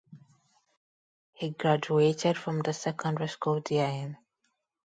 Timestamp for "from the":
2.35-2.73